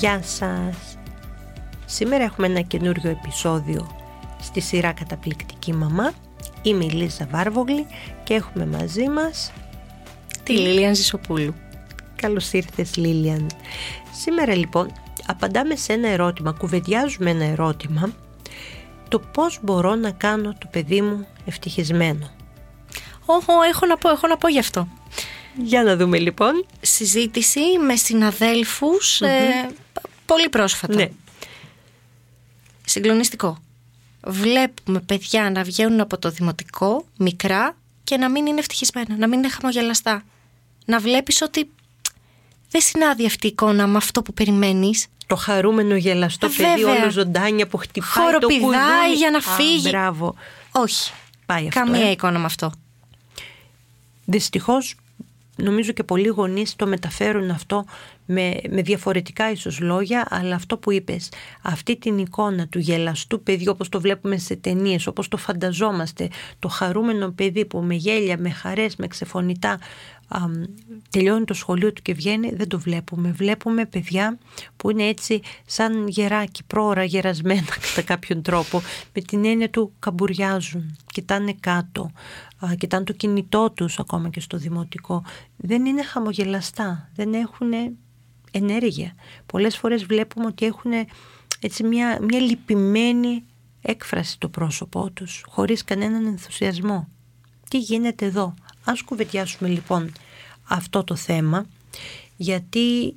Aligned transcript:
Γεια 0.00 0.22
σας! 0.22 0.98
Σήμερα 1.86 2.24
έχουμε 2.24 2.46
ένα 2.46 2.60
καινούριο 2.60 3.10
επεισόδιο 3.10 3.90
στη 4.40 4.60
σειρά 4.60 4.92
Καταπληκτική 4.92 5.72
Μαμά. 5.72 6.12
Είμαι 6.62 6.84
η 6.84 6.90
Λίζα 6.90 7.26
Βάρβογλη 7.30 7.86
και 8.24 8.34
έχουμε 8.34 8.66
μαζί 8.66 9.08
μας 9.08 9.52
τη 10.42 10.52
Λίλιαν 10.52 10.94
Ζησοπούλου. 10.94 11.54
Καλώς 12.16 12.52
ήρθες 12.52 12.96
Λίλιαν. 12.96 13.46
Σήμερα 14.12 14.54
λοιπόν 14.54 14.92
απαντάμε 15.26 15.76
σε 15.76 15.92
ένα 15.92 16.08
ερώτημα, 16.08 16.52
κουβεντιάζουμε 16.52 17.30
ένα 17.30 17.44
ερώτημα 17.44 18.12
το 19.08 19.18
πώς 19.18 19.58
μπορώ 19.62 19.94
να 19.94 20.10
κάνω 20.10 20.54
το 20.58 20.66
παιδί 20.70 21.00
μου 21.00 21.26
ευτυχισμένο. 21.44 22.30
Όχο, 23.26 23.52
έχω 23.62 23.86
να 23.86 23.96
πω, 23.96 24.10
έχω 24.10 24.26
να 24.26 24.36
πω 24.36 24.48
γι' 24.48 24.58
αυτό. 24.58 24.88
Για 25.56 25.82
να 25.82 25.96
δούμε 25.96 26.18
λοιπόν. 26.18 26.66
Συζήτηση 26.80 27.60
με 27.86 27.96
συναδέλφους 27.96 29.20
ε, 29.20 29.70
πολύ 30.26 30.48
πρόσφατα. 30.48 30.94
Ναι. 30.94 31.08
Συγκλονιστικό. 32.84 33.58
Βλέπουμε 34.26 35.00
παιδιά 35.00 35.50
να 35.50 35.62
βγαίνουν 35.62 36.00
από 36.00 36.18
το 36.18 36.30
δημοτικό 36.30 37.04
μικρά 37.18 37.76
και 38.04 38.16
να 38.16 38.28
μην 38.30 38.46
είναι 38.46 38.58
ευτυχισμένα, 38.58 39.16
να 39.16 39.28
μην 39.28 39.38
είναι 39.38 39.48
χαμογελαστά. 39.48 40.22
Να 40.84 40.98
βλέπεις 40.98 41.42
ότι 41.42 41.70
δεν 42.70 42.80
συνάδει 42.80 43.26
αυτή 43.26 43.46
η 43.46 43.50
εικόνα 43.50 43.86
με 43.86 43.96
αυτό 43.96 44.22
που 44.22 44.32
περιμένεις. 44.34 45.06
Το 45.26 45.36
χαρούμενο 45.36 45.94
γελαστό 45.96 46.46
Ε, 46.46 46.50
παιδί 46.56 46.84
βέβαια. 46.84 47.00
όλο 47.02 47.10
ζωντάνια 47.10 47.66
που 47.66 47.76
χτυπάει 47.76 48.10
το 48.10 48.20
Χοροπηδάει 48.20 48.60
κουδούνι. 48.60 49.14
για 49.16 49.30
να 49.30 49.38
Α, 49.38 49.40
φύγει. 49.40 49.88
μπράβο. 49.88 50.34
Όχι. 50.72 51.12
Πάει 51.46 51.68
αυτό, 51.68 51.80
Καμία 51.80 52.06
ε. 52.06 52.10
εικόνα 52.10 52.38
με 52.38 52.44
αυτό. 52.44 52.72
Δυστυχώς 54.24 54.94
νομίζω 55.62 55.92
και 55.92 56.04
πολλοί 56.04 56.28
γονείς 56.28 56.76
το 56.76 56.86
μεταφέρουν 56.86 57.50
αυτό 57.50 57.84
με, 58.26 58.54
με 58.70 58.82
διαφορετικά 58.82 59.50
ίσως 59.50 59.80
λόγια 59.80 60.26
αλλά 60.30 60.54
αυτό 60.54 60.78
που 60.78 60.92
είπες 60.92 61.28
αυτή 61.62 61.96
την 61.96 62.18
εικόνα 62.18 62.68
του 62.68 62.78
γελαστού 62.78 63.42
παιδιού 63.42 63.70
όπως 63.74 63.88
το 63.88 64.00
βλέπουμε 64.00 64.36
σε 64.36 64.56
ταινίες 64.56 65.06
όπως 65.06 65.28
το 65.28 65.36
φανταζόμαστε 65.36 66.28
το 66.58 66.68
χαρούμενο 66.68 67.30
παιδί 67.30 67.64
που 67.64 67.78
με 67.78 67.94
γέλια, 67.94 68.38
με 68.38 68.50
χαρές, 68.50 68.96
με 68.96 69.06
ξεφωνητά 69.06 69.78
αμ, 70.32 70.62
τελειώνει 71.10 71.44
το 71.44 71.54
σχολείο 71.54 71.92
του 71.92 72.02
και 72.02 72.12
βγαίνει 72.14 72.50
δεν 72.54 72.68
το 72.68 72.78
βλέπουμε. 72.78 73.32
Βλέπουμε 73.32 73.86
παιδιά 73.86 74.38
που 74.76 74.90
είναι 74.90 75.04
έτσι 75.04 75.40
σαν 75.66 76.08
γεράκι 76.08 76.64
πρόωρα 76.64 77.04
γερασμένα 77.04 77.76
κατά 77.86 78.02
κάποιον 78.02 78.42
τρόπο 78.42 78.82
με 79.14 79.22
την 79.22 79.44
έννοια 79.44 79.70
του 79.70 79.92
καμπουριάζουν 79.98 80.96
κοιτάνε 81.12 81.54
κάτω 81.60 82.10
α, 82.66 82.74
κοιτάνε 82.74 83.04
το 83.04 83.12
κινητό 83.12 83.70
τους 83.70 83.98
ακόμα 83.98 84.28
και 84.28 84.40
στο 84.40 84.56
δημοτικό. 84.56 85.24
Δεν 85.56 85.84
είναι 85.84 86.02
χαμογελαστά 86.02 87.10
δεν 87.14 87.34
έχουν 87.34 87.72
ενέργεια. 88.50 89.14
Πολλές 89.46 89.76
φορές 89.76 90.04
βλέπουμε 90.04 90.46
ότι 90.46 90.66
έχουν 90.66 90.92
έτσι 91.60 91.84
μια, 91.84 92.18
μια 92.22 92.40
λυπημένη 92.40 93.44
έκφραση 93.82 94.38
το 94.38 94.48
πρόσωπό 94.48 95.10
τους 95.10 95.44
χωρίς 95.48 95.84
κανέναν 95.84 96.26
ενθουσιασμό. 96.26 97.08
Τι 97.70 97.78
γίνεται 97.78 98.24
εδώ; 98.24 98.54
Ας 98.84 99.02
κουβεντιάσουμε 99.02 99.68
λοιπόν 99.68 100.12
αυτό 100.68 101.04
το 101.04 101.16
θέμα 101.16 101.66
γιατί 102.36 103.14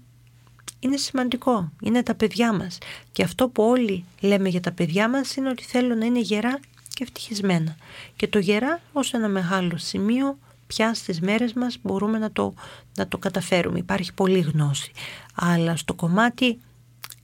είναι 0.79 0.97
σημαντικό, 0.97 1.71
είναι 1.81 2.03
τα 2.03 2.15
παιδιά 2.15 2.53
μας. 2.53 2.77
Και 3.11 3.23
αυτό 3.23 3.47
που 3.47 3.63
όλοι 3.63 4.05
λέμε 4.19 4.49
για 4.49 4.59
τα 4.59 4.71
παιδιά 4.71 5.09
μας 5.09 5.35
είναι 5.35 5.49
ότι 5.49 5.63
θέλουν 5.63 5.97
να 5.97 6.05
είναι 6.05 6.19
γερά 6.19 6.59
και 6.93 7.03
ευτυχισμένα. 7.03 7.75
Και 8.15 8.27
το 8.27 8.39
γερά 8.39 8.81
ως 8.93 9.13
ένα 9.13 9.27
μεγάλο 9.27 9.77
σημείο 9.77 10.37
πια 10.67 10.93
στις 10.93 11.21
μέρες 11.21 11.53
μας 11.53 11.77
μπορούμε 11.81 12.17
να 12.17 12.31
το, 12.31 12.53
να 12.95 13.07
το 13.07 13.17
καταφέρουμε. 13.17 13.79
Υπάρχει 13.79 14.13
πολλή 14.13 14.39
γνώση. 14.39 14.91
Αλλά 15.35 15.75
στο 15.75 15.93
κομμάτι 15.93 16.59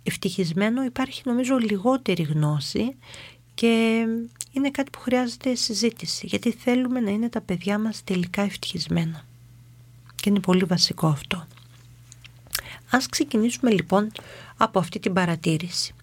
ευτυχισμένο 0.03 0.83
υπάρχει 0.83 1.21
νομίζω 1.25 1.57
λιγότερη 1.57 2.23
γνώση 2.23 2.95
και 3.53 4.05
είναι 4.51 4.71
κάτι 4.71 4.89
που 4.89 4.99
χρειάζεται 4.99 5.55
συζήτηση 5.55 6.25
γιατί 6.25 6.51
θέλουμε 6.51 6.99
να 6.99 7.11
είναι 7.11 7.29
τα 7.29 7.41
παιδιά 7.41 7.79
μας 7.79 8.03
τελικά 8.03 8.41
ευτυχισμένα 8.41 9.25
και 10.15 10.29
είναι 10.29 10.39
πολύ 10.39 10.63
βασικό 10.63 11.07
αυτό. 11.07 11.47
Ας 12.89 13.07
ξεκινήσουμε 13.07 13.71
λοιπόν 13.71 14.11
από 14.57 14.79
αυτή 14.79 14.99
την 14.99 15.13
παρατήρηση. 15.13 15.93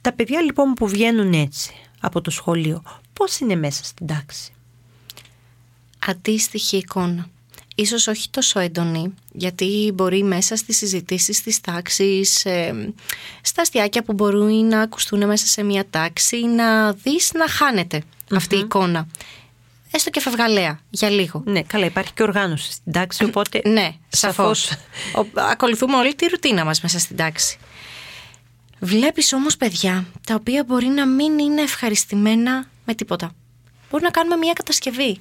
Τα 0.00 0.12
παιδιά 0.12 0.42
λοιπόν 0.42 0.72
που 0.72 0.88
βγαίνουν 0.88 1.32
έτσι 1.32 1.74
από 2.00 2.20
το 2.20 2.30
σχολείο, 2.30 2.82
πώς 3.12 3.38
είναι 3.38 3.56
μέσα 3.56 3.84
στην 3.84 4.06
τάξη; 4.06 4.52
Αντίστοιχη 6.06 6.76
εικόνα. 6.76 7.28
Ίσως 7.78 8.06
όχι 8.06 8.30
τόσο 8.30 8.58
έντονη, 8.60 9.14
γιατί 9.32 9.90
μπορεί 9.94 10.22
μέσα 10.22 10.56
στις 10.56 10.76
συζητήσεις 10.76 11.42
της 11.42 11.60
τάξης, 11.60 12.44
ε, 12.44 12.92
στα 13.42 13.62
αστιάκια 13.62 14.02
που 14.02 14.12
μπορούν 14.12 14.68
να 14.68 14.80
ακουστούν 14.80 15.26
μέσα 15.26 15.46
σε 15.46 15.62
μια 15.62 15.84
τάξη, 15.90 16.44
να 16.46 16.92
δεις 16.92 17.30
να 17.34 17.48
χάνεται 17.48 18.02
αυτή 18.34 18.56
η 18.56 18.58
εικόνα. 18.58 19.06
Έστω 19.90 20.10
και 20.10 20.20
φευγαλέα, 20.20 20.80
για 20.90 21.10
λίγο. 21.10 21.42
Ναι, 21.46 21.62
καλά 21.62 21.84
υπάρχει 21.84 22.12
και 22.12 22.22
οργάνωση 22.22 22.72
στην 22.72 22.92
τάξη, 22.92 23.24
οπότε 23.24 23.60
Ναι, 23.64 23.92
σαφώς. 24.08 24.70
Ο- 25.16 25.26
Ακολουθούμε 25.40 25.96
όλη 25.96 26.14
τη 26.14 26.26
ρουτίνα 26.26 26.64
μας 26.64 26.80
μέσα 26.80 26.98
στην 26.98 27.16
τάξη. 27.16 27.58
Βλέπεις 28.80 29.32
όμως 29.32 29.56
παιδιά 29.56 30.06
τα 30.26 30.34
οποία 30.34 30.64
μπορεί 30.66 30.86
να 30.86 31.06
μην 31.06 31.38
είναι 31.38 31.62
ευχαριστημένα 31.62 32.68
με 32.84 32.94
τίποτα. 32.94 33.30
Μπορεί 33.90 34.02
να 34.02 34.10
κάνουμε 34.10 34.36
μια 34.36 34.52
κατασκευή. 34.52 35.20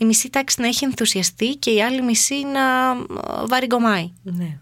Η 0.00 0.04
μισή 0.04 0.30
τάξη 0.30 0.60
να 0.60 0.66
έχει 0.66 0.84
ενθουσιαστεί 0.84 1.46
και 1.48 1.70
η 1.70 1.82
άλλη 1.82 2.02
μισή 2.02 2.34
να 2.44 2.60
ε, 2.90 3.46
βαριγκομάει. 3.48 4.12
Ναι. 4.22 4.58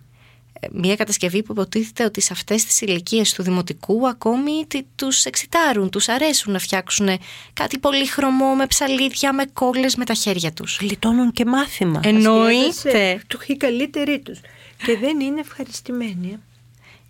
Ε, 0.60 0.66
Μια 0.72 0.96
κατασκευή 0.96 1.42
που 1.42 1.52
υποτίθεται 1.52 2.04
ότι 2.04 2.20
σε 2.20 2.32
αυτές 2.32 2.64
τις 2.64 2.80
ηλικίες 2.80 3.32
του 3.32 3.42
δημοτικού 3.42 4.08
ακόμη 4.08 4.66
τι- 4.66 4.82
τους 4.96 5.24
εξητάρουν, 5.24 5.90
τους 5.90 6.08
αρέσουν 6.08 6.52
να 6.52 6.58
φτιάξουν 6.58 7.08
κάτι 7.52 7.78
πολύχρωμο 7.78 8.54
με 8.54 8.66
ψαλίδια, 8.66 9.32
με 9.32 9.44
κόλλες 9.52 9.96
με 9.96 10.04
τα 10.04 10.14
χέρια 10.14 10.52
τους. 10.52 10.78
Γλιτώνουν 10.80 11.32
και 11.32 11.44
μάθημα. 11.44 12.00
Εννοείται. 12.04 12.68
Ασκέδασε, 12.68 13.22
Του 13.26 13.38
έχει 13.42 13.56
καλύτερη 13.56 14.18
τους. 14.20 14.40
Και 14.84 14.96
δεν 14.96 15.20
είναι 15.20 15.40
ευχαριστημένοι. 15.40 16.38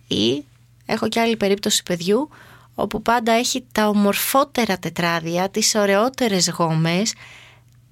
ε. 0.09 0.15
Ή 0.15 0.43
έχω 0.85 1.07
και 1.07 1.19
άλλη 1.19 1.37
περίπτωση 1.37 1.83
παιδιού 1.83 2.29
όπου 2.75 3.01
πάντα 3.01 3.31
έχει 3.31 3.65
τα 3.71 3.87
ομορφότερα 3.87 4.77
τετράδια, 4.77 5.49
τις 5.49 5.75
ωραιότερες 5.75 6.49
γόμες, 6.49 7.13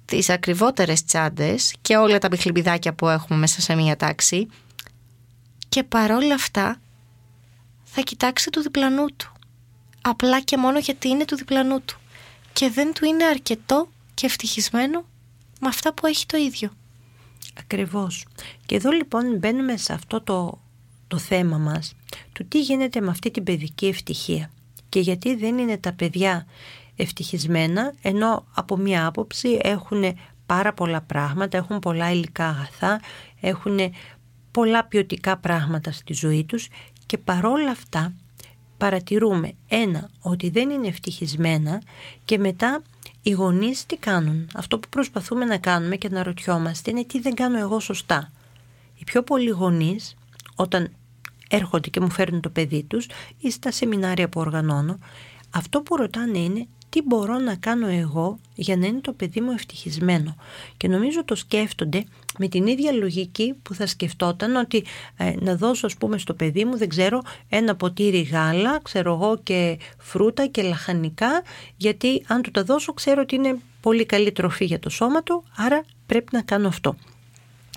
τις 0.08 0.28
ακριβότερες 0.28 1.04
τσάντες 1.04 1.74
και 1.80 1.96
όλα 1.96 2.18
τα 2.18 2.28
πιχλιμπιδάκια 2.28 2.94
που 2.94 3.08
έχουμε 3.08 3.38
μέσα 3.38 3.60
σε 3.60 3.74
μία 3.74 3.96
τάξη 3.96 4.48
και 5.68 5.82
παρόλα 5.82 6.34
αυτά 6.34 6.80
θα 7.84 8.00
κοιτάξει 8.00 8.50
του 8.50 8.60
διπλανού 8.60 9.06
του. 9.16 9.32
Απλά 10.00 10.40
και 10.40 10.56
μόνο 10.56 10.78
γιατί 10.78 11.08
είναι 11.08 11.24
του 11.24 11.36
διπλανού 11.36 11.80
του. 11.80 11.98
Και 12.52 12.70
δεν 12.70 12.92
του 12.92 13.04
είναι 13.04 13.24
αρκετό 13.24 13.88
και 14.14 14.26
ευτυχισμένο 14.26 15.04
με 15.60 15.68
αυτά 15.68 15.94
που 15.94 16.06
έχει 16.06 16.26
το 16.26 16.36
ίδιο. 16.36 16.70
Ακριβώς. 17.58 18.26
Και 18.66 18.74
εδώ 18.74 18.90
λοιπόν 18.90 19.36
μπαίνουμε 19.38 19.76
σε 19.76 19.92
αυτό 19.92 20.20
το, 20.20 20.58
το 21.08 21.18
θέμα 21.18 21.58
μας 21.58 21.94
του 22.32 22.48
τι 22.48 22.60
γίνεται 22.60 23.00
με 23.00 23.10
αυτή 23.10 23.30
την 23.30 23.44
παιδική 23.44 23.86
ευτυχία 23.86 24.50
και 24.88 25.00
γιατί 25.00 25.34
δεν 25.36 25.58
είναι 25.58 25.76
τα 25.76 25.92
παιδιά 25.92 26.46
ευτυχισμένα 26.98 27.92
ενώ 28.02 28.46
από 28.54 28.76
μία 28.76 29.06
άποψη 29.06 29.58
έχουν 29.62 30.16
πάρα 30.46 30.72
πολλά 30.72 31.00
πράγματα, 31.00 31.56
έχουν 31.56 31.78
πολλά 31.78 32.12
υλικά 32.12 32.48
αγαθά, 32.48 33.00
έχουν 33.40 33.78
πολλά 34.50 34.84
ποιοτικά 34.84 35.36
πράγματα 35.36 35.92
στη 35.92 36.12
ζωή 36.12 36.44
τους 36.44 36.68
και 37.06 37.18
παρόλα 37.18 37.70
αυτά 37.70 38.12
παρατηρούμε 38.76 39.52
ένα 39.68 40.10
ότι 40.20 40.50
δεν 40.50 40.70
είναι 40.70 40.86
ευτυχισμένα 40.86 41.82
και 42.24 42.38
μετά 42.38 42.82
οι 43.22 43.30
γονείς 43.30 43.86
τι 43.86 43.96
κάνουν. 43.96 44.48
Αυτό 44.54 44.78
που 44.78 44.88
προσπαθούμε 44.88 45.44
να 45.44 45.58
κάνουμε 45.58 45.96
και 45.96 46.08
να 46.08 46.22
ρωτιόμαστε 46.22 46.90
είναι 46.90 47.04
τι 47.04 47.20
δεν 47.20 47.34
κάνω 47.34 47.58
εγώ 47.58 47.80
σωστά. 47.80 48.32
Οι 48.98 49.04
πιο 49.04 49.22
πολλοί 49.22 49.50
γονείς 49.50 50.16
όταν 50.54 50.90
έρχονται 51.48 51.88
και 51.88 52.00
μου 52.00 52.10
φέρνουν 52.10 52.40
το 52.40 52.50
παιδί 52.50 52.82
τους 52.82 53.06
ή 53.38 53.50
στα 53.50 53.70
σεμινάρια 53.70 54.28
που 54.28 54.40
οργανώνω 54.40 54.98
αυτό 55.50 55.80
που 55.80 55.96
ρωτάνε 55.96 56.38
είναι 56.38 56.66
τι 56.88 57.02
μπορώ 57.02 57.38
να 57.38 57.54
κάνω 57.54 57.86
εγώ 57.86 58.38
για 58.54 58.76
να 58.76 58.86
είναι 58.86 59.00
το 59.00 59.12
παιδί 59.12 59.40
μου 59.40 59.50
ευτυχισμένο; 59.50 60.36
Και 60.76 60.88
νομίζω 60.88 61.24
το 61.24 61.34
σκέφτονται 61.34 62.04
με 62.38 62.48
την 62.48 62.66
ίδια 62.66 62.92
λογική 62.92 63.54
που 63.62 63.74
θα 63.74 63.86
σκεφτόταν 63.86 64.56
ότι 64.56 64.84
ε, 65.16 65.34
να 65.40 65.56
δώσω 65.56 65.86
ας 65.86 65.96
πούμε 65.96 66.18
στο 66.18 66.34
παιδί 66.34 66.64
μου 66.64 66.76
δεν 66.76 66.88
ξέρω 66.88 67.22
ένα 67.48 67.76
ποτήρι 67.76 68.20
γάλα 68.20 68.80
ξέρω 68.82 69.12
εγώ 69.12 69.38
και 69.42 69.78
φρούτα 69.98 70.46
και 70.46 70.62
λαχανικά 70.62 71.42
γιατί 71.76 72.24
αν 72.26 72.42
του 72.42 72.50
τα 72.50 72.64
δώσω 72.64 72.92
ξέρω 72.92 73.20
ότι 73.20 73.34
είναι 73.34 73.58
πολύ 73.80 74.06
καλή 74.06 74.32
τροφή 74.32 74.64
για 74.64 74.78
το 74.78 74.90
σώμα 74.90 75.22
του 75.22 75.44
άρα 75.56 75.84
πρέπει 76.06 76.28
να 76.32 76.42
κάνω 76.42 76.68
αυτό 76.68 76.96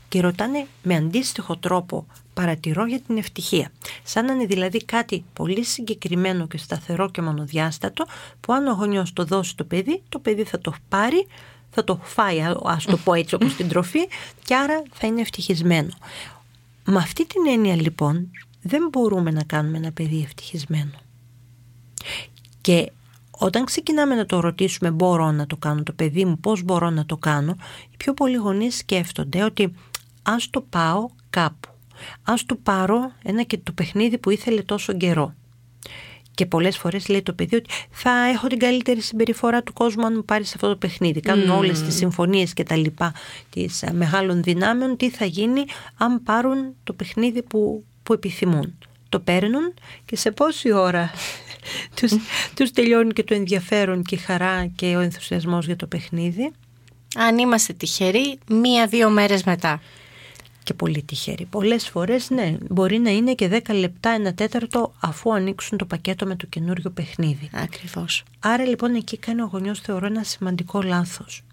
και 0.10 0.22
ρωτάνε 0.22 0.68
με 0.84 0.96
αντίστοιχο 0.96 1.58
τρόπο 1.58 2.08
παρατηρώ 2.34 2.86
για 2.86 3.00
την 3.00 3.18
ευτυχία. 3.18 3.72
Σαν 4.04 4.26
να 4.26 4.34
είναι 4.34 4.46
δηλαδή 4.46 4.86
κάτι 4.86 5.26
πολύ 5.34 5.64
συγκεκριμένο 5.64 6.48
και 6.48 6.58
σταθερό 6.58 7.10
και 7.10 7.22
μονοδιάστατο 7.22 8.06
που 8.40 8.54
αν 8.54 8.68
ο 8.68 8.74
γονιός 8.74 9.14
το 9.14 9.26
δώσει 9.26 9.56
το 9.56 9.64
παιδί, 9.64 10.02
το 10.10 10.20
παιδί 10.20 10.44
θα 10.44 10.60
το 10.60 10.74
πάρει, 10.90 11.28
θα 11.70 11.84
το 11.84 12.00
φάει 12.04 12.42
ας 12.64 12.86
το 12.86 12.98
πω 12.98 13.14
έτσι 13.14 13.36
όπως 13.36 13.56
την 13.56 13.68
τροφή 13.68 14.08
και 14.44 14.56
άρα 14.56 14.84
θα 14.94 15.08
είναι 15.08 15.22
ευτυχισμένο. 15.22 15.92
Με 16.86 16.98
αυτή 16.98 17.26
την 17.26 17.48
έννοια 17.48 17.76
λοιπόν 17.76 18.30
δεν 18.62 18.88
μπορούμε 18.92 19.32
να 19.32 19.44
κάνουμε 19.44 19.78
ένα 19.78 19.92
παιδί 19.92 20.22
ευτυχισμένο. 20.24 20.92
Και 22.62 22.92
όταν 23.32 23.66
ξεκινάμε 23.66 24.16
να 24.16 24.26
το 24.26 24.40
ρωτήσουμε 24.40 24.92
μπορώ 24.92 25.32
να 25.32 25.48
το 25.48 25.58
κάνω 25.58 25.84
το 25.84 25.94
παιδί 25.94 26.26
μου, 26.26 26.40
πώς 26.40 26.64
μπορώ 26.64 26.90
να 26.90 27.06
το 27.06 27.18
κάνω, 27.18 27.56
οι 27.92 27.98
πιο 27.98 28.14
πολλοί 28.14 28.36
γονείς 28.36 28.78
σκέφτονται 28.78 29.44
ότι 29.44 29.74
ας 30.22 30.50
το 30.50 30.62
πάω 30.62 31.10
κάπου. 31.30 31.71
Ας 32.24 32.46
του 32.46 32.62
πάρω 32.62 33.12
ένα 33.24 33.44
και 33.44 33.58
το 33.58 33.72
παιχνίδι 33.72 34.18
που 34.18 34.30
ήθελε 34.30 34.62
τόσο 34.62 34.94
καιρό. 34.94 35.36
Και 36.36 36.46
πολλές 36.46 36.78
φορές 36.78 37.08
λέει 37.08 37.22
το 37.22 37.34
παιδί 37.34 37.56
ότι 37.56 37.70
θα 37.90 38.12
έχω 38.34 38.48
την 38.48 38.60
καλύτερη 38.60 39.02
συμπεριφορά 39.02 39.64
του 39.64 39.74
κόσμου 39.74 40.06
αν 40.06 40.14
μου 40.16 40.26
πάρεις 40.26 40.56
αυτό 40.56 40.68
το 40.68 40.76
παιχνίδι. 40.76 41.20
Κάνουν 41.20 41.52
mm. 41.52 41.58
όλες 41.58 41.82
τις 41.82 41.96
συμφωνίες 41.96 42.54
και 42.54 42.64
τα 42.64 42.76
λοιπά 42.76 43.14
της 43.50 43.82
ε, 43.82 43.92
μεγάλων 43.94 44.44
δυνάμεων 44.44 44.98
τι 44.98 45.10
θα 45.10 45.26
γίνει 45.26 45.64
αν 45.98 46.24
πάρουν 46.24 46.76
το 46.84 46.94
παιχνίδι 46.94 47.44
που, 47.44 47.84
που 48.04 48.14
επιθυμούν. 48.14 48.78
Το 49.10 49.20
παίρνουν 49.20 49.74
και 50.06 50.16
σε 50.16 50.32
πόση 50.32 50.72
ώρα 50.72 51.12
τους, 51.96 52.14
τους 52.56 52.72
τελειώνει 52.72 53.14
και 53.14 53.24
το 53.24 53.34
ενδιαφέρον 53.34 54.04
και 54.04 54.16
η 54.16 54.18
χαρά 54.18 54.66
και 54.66 54.96
ο 54.96 55.00
ενθουσιασμός 55.00 55.66
για 55.66 55.76
το 55.76 55.88
παιχνίδι. 55.88 56.52
Αν 57.16 57.38
είμαστε 57.38 57.74
τυχεροί, 57.74 58.40
μία-δύο 58.48 59.10
μέρες 59.10 59.44
μετά 59.44 59.82
και 60.64 60.74
πολύ 60.74 61.04
τυχεροί. 61.04 61.46
Πολλές 61.46 61.90
φορές 61.90 62.30
ναι, 62.30 62.58
μπορεί 62.70 62.98
να 62.98 63.10
είναι 63.10 63.34
και 63.34 63.62
10 63.66 63.74
λεπτά, 63.76 64.10
ένα 64.10 64.34
τέταρτο 64.34 64.94
αφού 65.00 65.34
ανοίξουν 65.34 65.78
το 65.78 65.86
πακέτο 65.86 66.26
με 66.26 66.36
το 66.36 66.46
καινούριο 66.46 66.90
παιχνίδι. 66.90 67.50
Ακριβώς. 67.54 68.24
Άρα 68.40 68.66
λοιπόν 68.66 68.96
εκεί 68.96 69.18
κάνει 69.18 69.42
ο 69.42 69.50
γονιός 69.52 69.80
θεωρώ 69.80 70.06
ένα 70.06 70.24
σημαντικό 70.24 70.82
λάθος 70.82 71.44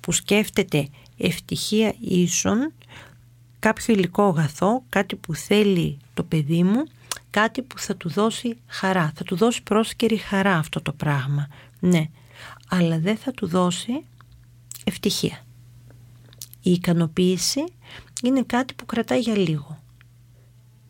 που 0.00 0.12
σκέφτεται 0.12 0.88
ευτυχία 1.18 1.94
ίσον 2.00 2.72
κάποιο 3.58 3.94
υλικό 3.94 4.22
αγαθό, 4.22 4.82
κάτι 4.88 5.16
που 5.16 5.34
θέλει 5.34 5.98
το 6.14 6.22
παιδί 6.22 6.62
μου, 6.62 6.84
κάτι 7.30 7.62
που 7.62 7.78
θα 7.78 7.96
του 7.96 8.08
δώσει 8.08 8.56
χαρά, 8.66 9.12
θα 9.14 9.24
του 9.24 9.36
δώσει 9.36 9.62
πρόσκαιρη 9.62 10.16
χαρά 10.16 10.56
αυτό 10.56 10.80
το 10.82 10.92
πράγμα. 10.92 11.48
Ναι, 11.80 12.04
αλλά 12.68 12.98
δεν 12.98 13.16
θα 13.16 13.32
του 13.32 13.46
δώσει 13.46 14.04
ευτυχία. 14.84 15.44
Η 16.62 16.70
ικανοποίηση 16.72 17.64
είναι 18.22 18.42
κάτι 18.42 18.74
που 18.74 18.86
κρατάει 18.86 19.20
για 19.20 19.36
λίγο. 19.36 19.80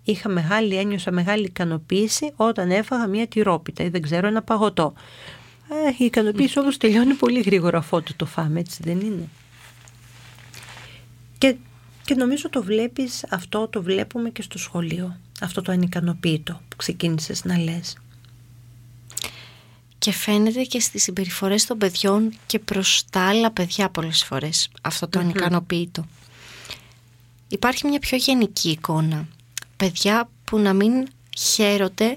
Είχα 0.02 0.28
μεγάλη, 0.28 0.76
ένιωσα 0.76 1.12
μεγάλη 1.12 1.44
ικανοποίηση 1.44 2.32
όταν 2.37 2.70
έφαγα 2.70 3.06
μια 3.06 3.26
τυρόπιτα 3.26 3.84
ή 3.84 3.88
δεν 3.88 4.02
ξέρω 4.02 4.26
ένα 4.26 4.43
παγωτό. 4.43 4.94
Ε, 5.70 5.90
η 5.99 6.05
ικανοποίηση 6.05 6.58
όμως 6.58 6.76
τελειώνει 6.76 7.14
πολύ 7.14 7.40
γρήγορα 7.40 7.78
αφού 7.78 8.02
το 8.17 8.26
φάμε, 8.26 8.61
έτσι 8.61 8.82
δεν 8.82 9.00
είναι. 9.00 9.28
Και, 11.38 11.56
και 12.05 12.14
νομίζω 12.14 12.50
το 12.50 12.62
βλέπεις 12.62 13.25
αυτό, 13.28 13.69
το 13.69 13.82
βλέπουμε 13.82 14.31
και 14.31 14.43
στο 14.43 14.58
σχολείο. 14.58 15.17
Αυτό 15.40 15.62
το 15.62 15.73
ανικανοποίητο 15.73 16.61
που 16.69 16.76
ξεκίνησες 16.76 17.44
να 17.44 17.58
λες. 17.58 17.96
Και 19.99 20.12
φαίνεται 20.12 20.62
και 20.62 20.81
στις 20.81 21.02
συμπεριφορές 21.02 21.67
των 21.67 21.78
παιδιών 21.78 22.32
και 22.46 22.58
προς 22.58 23.05
τα 23.11 23.28
άλλα 23.28 23.50
παιδιά 23.50 23.88
πολλές 23.88 24.25
φορές 24.25 24.70
αυτό 24.81 25.08
το 25.08 25.19
mm 25.19 25.23
ανικανοποίητο 25.23 26.06
υπάρχει 27.48 27.87
μια 27.87 27.98
πιο 27.98 28.16
γενική 28.16 28.70
εικόνα. 28.70 29.26
Παιδιά 29.76 30.28
που 30.44 30.58
να 30.58 30.72
μην 30.72 31.06
χαίρονται 31.38 32.16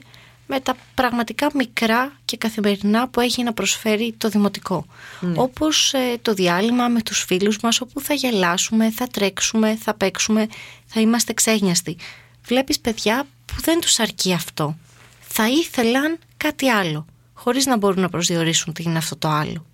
με 0.52 0.60
τα 0.60 0.76
πραγματικά 0.94 1.50
μικρά 1.54 2.20
και 2.26 2.38
καθημερινά 2.38 3.10
που 3.10 3.20
έχει 3.20 3.44
να 3.44 3.54
προσφέρει 3.54 4.16
το 4.18 4.30
δημοτικό. 4.30 4.86
Ναι. 5.20 5.34
Όπως 5.36 5.94
ε, 5.94 6.18
το 6.22 6.34
διάλειμμα 6.34 6.88
με 6.88 7.02
τους 7.02 7.24
φίλους 7.24 7.60
μας 7.60 7.82
όπου 7.82 8.02
θα 8.02 8.14
γελάσουμε, 8.14 8.92
θα 8.92 9.08
τρέξουμε, 9.08 9.76
θα 9.76 9.94
παίξουμε, 9.94 10.48
θα 10.86 11.00
είμαστε 11.00 11.34
ξέγνιαστοι. 11.34 11.98
Βλέπεις 12.46 12.80
παιδιά 12.80 13.28
που 13.46 13.56
δεν 13.62 13.80
τους 13.80 14.00
αρκεί 14.00 14.34
αυτό. 14.34 14.78
Θα 15.20 15.50
ήθελαν 15.50 16.18
κάτι 16.38 16.70
άλλο, 16.70 17.06
χωρίς 17.34 17.66
να 17.66 17.78
μπορούν 17.78 18.02
να 18.02 18.10
προσδιορίσουν 18.10 18.74
τι 18.74 18.84
είναι 18.84 18.98
αυτό 18.98 19.16
το 19.16 19.28
άλλο. 19.28 19.66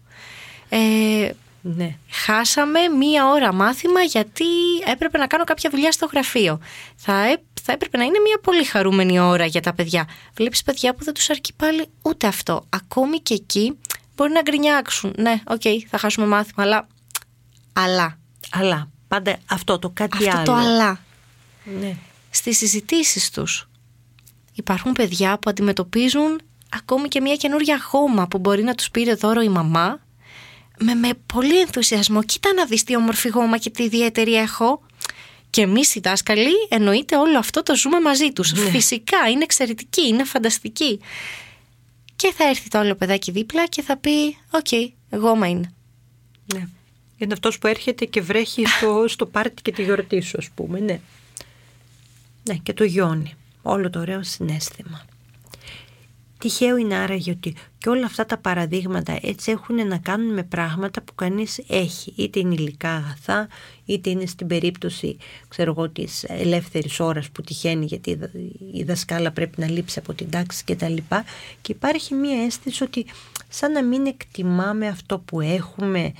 Ε, 0.69 1.29
ναι. 1.67 1.97
Χάσαμε 2.09 2.79
μία 2.87 3.27
ώρα 3.27 3.53
μάθημα 3.53 4.01
γιατί 4.01 4.45
έπρεπε 4.85 5.17
να 5.17 5.27
κάνω 5.27 5.43
κάποια 5.43 5.69
δουλειά 5.69 5.91
στο 5.91 6.05
γραφείο. 6.05 6.59
Θα, 6.95 7.39
θα 7.61 7.71
έπρεπε 7.71 7.97
να 7.97 8.03
είναι 8.03 8.19
μία 8.19 8.39
πολύ 8.41 8.63
χαρούμενη 8.63 9.19
ώρα 9.19 9.45
για 9.45 9.61
τα 9.61 9.73
παιδιά. 9.73 10.07
Βλέπεις 10.33 10.63
παιδιά 10.63 10.93
που 10.93 11.03
δεν 11.03 11.13
τους 11.13 11.29
αρκεί 11.29 11.53
πάλι 11.53 11.85
ούτε 12.01 12.27
αυτό. 12.27 12.65
Ακόμη 12.69 13.19
και 13.19 13.33
εκεί 13.33 13.77
μπορεί 14.15 14.31
να 14.31 14.41
γκρινιάξουν. 14.41 15.13
Ναι, 15.17 15.41
OK, 15.47 15.61
okay, 15.63 15.77
θα 15.89 15.97
χάσουμε 15.97 16.25
μάθημα, 16.25 16.63
αλλά... 16.63 16.87
Αλλά. 17.73 18.17
Αλλά. 18.51 18.89
Πάντα 19.07 19.37
αυτό 19.45 19.79
το 19.79 19.89
κάτι 19.89 20.17
αυτό 20.17 20.29
άλλο. 20.29 20.39
Αυτό 20.39 20.51
το 20.51 20.57
αλλά. 20.57 20.99
Ναι. 21.79 21.95
Στις 22.29 22.57
συζητήσεις 22.57 23.29
τους 23.29 23.69
υπάρχουν 24.53 24.91
παιδιά 24.91 25.37
που 25.37 25.49
αντιμετωπίζουν 25.49 26.41
ακόμη 26.69 27.07
και 27.07 27.21
μια 27.21 27.35
καινούρια 27.35 27.79
γόμα 27.91 28.27
που 28.27 28.37
μπορεί 28.37 28.63
να 28.63 28.75
τους 28.75 28.91
πήρε 28.91 29.13
δώρο 29.13 29.41
η 29.41 29.49
μαμά 29.49 30.04
με, 30.79 30.93
με 30.93 31.09
πολύ 31.33 31.59
ενθουσιασμό. 31.59 32.23
Κοίτα 32.23 32.53
να 32.53 32.65
δεις 32.65 32.83
τι 32.83 32.95
όμορφη 32.95 33.27
γόμα 33.29 33.57
και 33.57 33.69
τι 33.69 33.83
ιδιαίτερη 33.83 34.35
έχω. 34.35 34.81
Και 35.49 35.61
εμείς 35.61 35.95
οι 35.95 35.99
δάσκαλοι 35.99 36.51
εννοείται 36.69 37.17
όλο 37.17 37.37
αυτό 37.37 37.63
το 37.63 37.75
ζούμε 37.75 37.99
μαζί 37.99 38.31
τους. 38.31 38.51
Ναι. 38.51 38.69
Φυσικά 38.69 39.29
είναι 39.31 39.43
εξαιρετική, 39.43 40.07
είναι 40.07 40.23
φανταστική. 40.23 40.99
Και 42.15 42.33
θα 42.37 42.43
έρθει 42.43 42.69
το 42.69 42.77
άλλο 42.77 42.95
παιδάκι 42.95 43.31
δίπλα 43.31 43.67
και 43.67 43.81
θα 43.81 43.97
πει 43.97 44.37
«OK, 44.51 44.67
okay, 44.71 44.89
γόμα 45.09 45.47
είναι». 45.47 45.73
Ναι. 46.53 46.67
Είναι 47.17 47.33
αυτός 47.33 47.57
που 47.57 47.67
έρχεται 47.67 48.05
και 48.05 48.21
βρέχει 48.21 48.65
στο, 48.65 49.03
στο 49.07 49.25
πάρτι 49.25 49.61
και 49.61 49.71
τη 49.71 49.83
γιορτή 49.83 50.21
σου 50.21 50.37
ας 50.37 50.49
πούμε, 50.55 50.79
ναι. 50.79 50.99
Ναι, 52.43 52.55
και 52.55 52.73
το 52.73 52.83
γειώνει. 52.83 53.33
Όλο 53.61 53.89
το 53.89 53.99
ωραίο 53.99 54.23
συναίσθημα. 54.23 55.05
Τυχαίο 56.37 56.77
είναι 56.77 56.95
άραγε 56.95 57.31
ότι 57.31 57.55
και 57.77 57.89
όλα 57.89 58.05
αυτά 58.05 58.25
τα 58.25 58.37
παραδείγματα 58.37 59.17
έτσι 59.21 59.51
έχουν 59.51 59.87
να 59.87 59.97
κάνουν 59.97 60.33
με 60.33 60.43
πράγματα 60.43 61.01
που 61.01 61.15
κανείς 61.15 61.61
έχει. 61.67 62.13
Είτε 62.15 62.39
είναι 62.39 62.53
υλικά 62.53 62.89
αγαθά, 62.89 63.47
είτε 63.85 64.09
είναι 64.09 64.25
στην 64.25 64.47
περίπτωση 64.47 65.17
ξέρω 65.47 65.73
εγώ, 65.77 65.89
της 65.89 66.23
ελεύθερης 66.23 66.99
ώρας 66.99 67.29
που 67.29 67.41
τυχαίνει 67.41 67.85
γιατί 67.85 68.19
η 68.73 68.83
δασκάλα 68.83 69.31
πρέπει 69.31 69.59
να 69.59 69.69
λείψει 69.69 69.99
από 69.99 70.13
την 70.13 70.29
τάξη 70.29 70.63
κτλ. 70.63 70.95
Και, 70.95 71.23
και 71.61 71.71
υπάρχει 71.71 72.13
μία 72.13 72.43
αίσθηση 72.45 72.83
ότι 72.83 73.05
σαν 73.49 73.71
να 73.71 73.83
μην 73.83 74.05
εκτιμάμε 74.05 74.87
αυτό 74.87 75.19
που 75.19 75.41
έχουμε, 75.41 76.13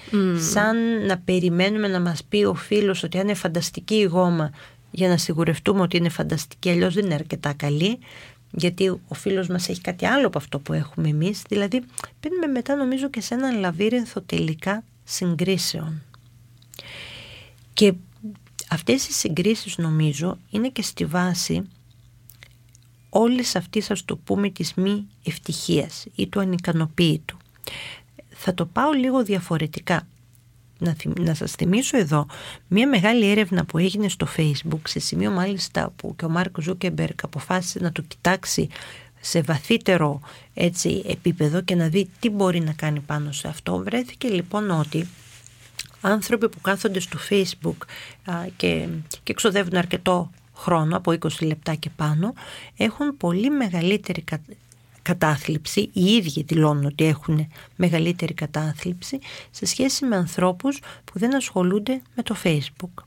σαν 0.51 1.05
να 1.05 1.17
περιμένουμε 1.17 1.87
να 1.87 1.99
μας 1.99 2.23
πει 2.23 2.43
ο 2.43 2.53
φίλος 2.53 3.03
ότι 3.03 3.17
αν 3.17 3.23
είναι 3.23 3.33
φανταστική 3.33 3.95
η 3.95 4.03
γόμα 4.03 4.51
για 4.91 5.07
να 5.07 5.17
σιγουρευτούμε 5.17 5.81
ότι 5.81 5.97
είναι 5.97 6.09
φανταστική, 6.09 6.69
αλλιώς 6.69 6.93
δεν 6.93 7.05
είναι 7.05 7.13
αρκετά 7.13 7.53
καλή 7.53 7.99
γιατί 8.55 8.87
ο 8.87 9.13
φίλος 9.13 9.47
μας 9.47 9.69
έχει 9.69 9.81
κάτι 9.81 10.05
άλλο 10.05 10.27
από 10.27 10.37
αυτό 10.37 10.59
που 10.59 10.73
έχουμε 10.73 11.09
εμείς. 11.09 11.41
Δηλαδή 11.49 11.83
παίρνουμε 12.19 12.47
μετά 12.47 12.75
νομίζω 12.75 13.09
και 13.09 13.21
σε 13.21 13.33
ένα 13.33 13.51
λαβύρινθο 13.51 14.21
τελικά 14.21 14.83
συγκρίσεων. 15.03 16.01
Και 17.73 17.93
αυτές 18.69 19.07
οι 19.07 19.11
συγκρίσεις 19.11 19.77
νομίζω 19.77 20.37
είναι 20.49 20.69
και 20.69 20.81
στη 20.81 21.05
βάση 21.05 21.63
όλης 23.09 23.55
αυτής 23.55 23.91
ας 23.91 24.05
το 24.05 24.17
πούμε 24.17 24.49
της 24.49 24.73
μη 24.73 25.07
ευτυχίας 25.23 26.05
ή 26.15 26.27
του 26.27 26.39
ανικανοποίητου. 26.39 27.37
Θα 28.29 28.53
το 28.53 28.65
πάω 28.65 28.91
λίγο 28.91 29.23
διαφορετικά 29.23 30.07
να, 30.77 30.95
να 31.19 31.33
σας 31.33 31.51
θυμίσω 31.51 31.97
εδώ 31.97 32.27
μια 32.67 32.87
μεγάλη 32.87 33.29
έρευνα 33.29 33.65
που 33.65 33.77
έγινε 33.77 34.09
στο 34.09 34.27
facebook 34.37 34.81
σε 34.87 34.99
σημείο 34.99 35.31
μάλιστα 35.31 35.93
που 35.95 36.15
και 36.15 36.25
ο 36.25 36.29
Μαρκ 36.29 36.61
Ζούκερμπεργκ 36.61 37.23
αποφάσισε 37.23 37.79
να 37.79 37.91
το 37.91 38.01
κοιτάξει 38.01 38.69
σε 39.19 39.41
βαθύτερο 39.41 40.19
έτσι, 40.53 41.03
επίπεδο 41.07 41.61
και 41.61 41.75
να 41.75 41.87
δει 41.87 42.09
τι 42.19 42.29
μπορεί 42.29 42.59
να 42.59 42.73
κάνει 42.73 42.99
πάνω 42.99 43.31
σε 43.31 43.47
αυτό. 43.47 43.77
Βρέθηκε 43.77 44.27
λοιπόν 44.27 44.69
ότι 44.71 45.07
άνθρωποι 46.01 46.49
που 46.49 46.61
κάθονται 46.61 46.99
στο 46.99 47.17
facebook 47.29 47.77
και, 48.55 48.87
και 49.23 49.31
εξοδεύουν 49.31 49.75
αρκετό 49.75 50.31
χρόνο 50.55 50.97
από 50.97 51.11
20 51.11 51.27
λεπτά 51.41 51.75
και 51.75 51.89
πάνω 51.95 52.33
έχουν 52.77 53.17
πολύ 53.17 53.49
μεγαλύτερη 53.49 54.23
κατάθλιψη, 55.05 55.89
οι 55.93 56.05
ίδιοι 56.05 56.43
δηλώνουν 56.43 56.85
ότι 56.85 57.05
έχουν 57.05 57.47
μεγαλύτερη 57.75 58.33
κατάθλιψη 58.33 59.19
σε 59.51 59.65
σχέση 59.65 60.05
με 60.05 60.15
ανθρώπους 60.15 60.79
που 60.79 61.19
δεν 61.19 61.35
ασχολούνται 61.35 62.01
με 62.15 62.23
το 62.23 62.35
facebook. 62.43 63.03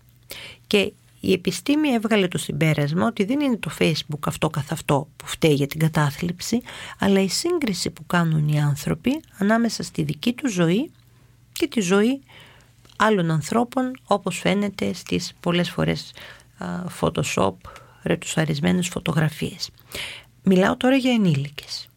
Και 0.67 0.93
η 1.21 1.33
επιστήμη 1.33 1.88
έβγαλε 1.88 2.28
το 2.28 2.38
συμπέρασμα 2.38 3.07
ότι 3.07 3.25
δεν 3.25 3.40
είναι 3.40 3.57
το 3.57 3.71
facebook 3.78 4.19
αυτό 4.26 4.49
καθ' 4.49 4.73
αυτό 4.73 5.09
που 5.17 5.26
φταίει 5.26 5.55
για 5.55 5.67
την 5.67 5.81
κατάθλιψη, 5.81 6.61
αλλά 6.99 7.21
η 7.21 7.28
σύγκριση 7.28 7.90
που 7.90 8.07
κάνουν 8.07 8.49
οι 8.49 8.61
άνθρωποι 8.61 9.21
ανάμεσα 9.38 9.83
στη 9.83 10.02
δική 10.02 10.33
τους 10.33 10.52
ζωή 10.52 10.90
και 11.52 11.67
τη 11.69 11.81
ζωή 11.81 12.21
άλλων 12.97 13.31
ανθρώπων 13.31 13.93
όπως 14.07 14.38
φαίνεται 14.38 14.93
στις 14.93 15.35
πολλές 15.40 15.71
φορές 15.71 16.12
Photoshop 17.00 17.55
ρετουσαρισμένες 18.02 18.88
φωτογραφίες. 18.88 19.71
Μιλάω 20.43 20.76
τώρα 20.76 20.97
για 20.97 21.12
ενήλικες. 21.12 21.88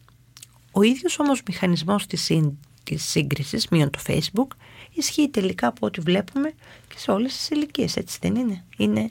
Ο 0.72 0.82
ίδιος 0.82 1.18
όμως 1.18 1.42
μηχανισμός 1.48 2.06
της, 2.06 2.22
σύν, 2.22 2.58
της 2.84 3.04
σύγκρισης, 3.04 3.68
μείον 3.68 3.90
το 3.90 3.98
facebook, 4.06 4.56
ισχύει 4.92 5.28
τελικά 5.28 5.66
από 5.66 5.86
ό,τι 5.86 6.00
βλέπουμε 6.00 6.52
και 6.88 6.98
σε 6.98 7.10
όλες 7.10 7.36
τις 7.36 7.48
ηλικίες, 7.48 7.96
έτσι 7.96 8.18
δεν 8.20 8.34
είναι; 8.34 8.64
είναι. 8.76 9.10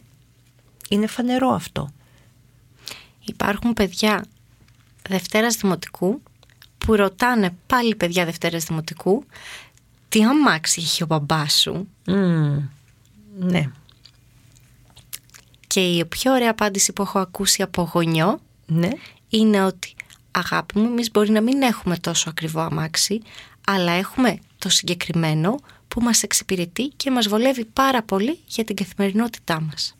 Είναι 0.90 1.08
φανερό 1.08 1.50
αυτό. 1.50 1.90
Υπάρχουν 3.26 3.74
παιδιά 3.74 4.26
Δευτέρας 5.10 5.56
Δημοτικού 5.56 6.22
που 6.78 6.96
ρωτάνε 6.96 7.56
πάλι 7.68 7.96
παιδιά 7.96 8.26
Δευτέρας 8.26 8.64
Δημοτικού 8.66 9.26
τι 10.10 10.24
αμάξι 10.24 10.82
έχει 10.82 11.04
ο 11.04 11.06
μπαμπάς 11.06 11.60
σου; 11.60 11.88
ναι. 13.40 13.72
Και 15.68 15.80
η 15.80 16.06
πιο 16.06 16.32
ωραία 16.32 16.52
απάντηση 16.52 16.94
που 16.94 17.02
έχω 17.02 17.20
ακούσει 17.20 17.62
από 17.62 17.90
γονιό 17.94 18.40
ναι. 18.66 18.90
είναι 19.30 19.64
ότι 19.64 19.96
αγάπη 20.32 20.80
μου, 20.80 20.86
εμείς 20.86 21.12
μπορεί 21.12 21.32
να 21.32 21.42
μην 21.42 21.62
έχουμε 21.62 21.98
τόσο 21.98 22.30
ακριβό 22.30 22.62
αμάξι, 22.62 23.22
αλλά 23.68 23.92
έχουμε 23.92 24.40
το 24.58 24.70
συγκεκριμένο 24.70 25.60
που 25.88 26.02
μας 26.02 26.24
εξυπηρετεί 26.24 26.88
και 26.88 27.12
μας 27.12 27.28
βολεύει 27.28 27.66
πάρα 27.66 28.04
πολύ 28.04 28.40
για 28.48 28.64
την 28.64 28.76
καθημερινότητά 28.76 29.62
μας. 29.62 29.96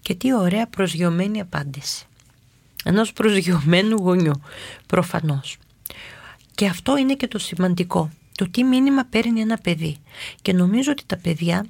Και 0.00 0.14
τι 0.14 0.34
ωραία 0.34 0.66
προσγειωμένη 0.66 1.40
απάντηση. 1.40 2.04
Ενός 2.84 3.12
προσγειωμένου 3.12 3.96
γονιού, 3.96 4.42
προφανώς. 4.86 5.56
Και 6.54 6.66
αυτό 6.66 6.96
είναι 6.96 7.14
και 7.14 7.28
το 7.28 7.38
σημαντικό. 7.38 8.10
Το 8.36 8.50
τι 8.50 8.64
μήνυμα 8.64 9.04
παίρνει 9.04 9.40
ένα 9.40 9.56
παιδί. 9.56 9.96
Και 10.42 10.52
νομίζω 10.52 10.90
ότι 10.92 11.02
τα 11.06 11.16
παιδιά 11.16 11.66